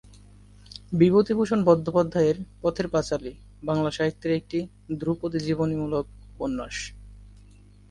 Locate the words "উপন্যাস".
6.31-6.75